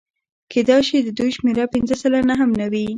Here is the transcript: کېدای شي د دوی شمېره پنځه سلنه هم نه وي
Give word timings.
کېدای 0.51 0.79
شي 0.87 0.97
د 1.03 1.09
دوی 1.17 1.31
شمېره 1.37 1.65
پنځه 1.73 1.95
سلنه 2.01 2.33
هم 2.41 2.51
نه 2.59 2.67
وي 2.71 2.85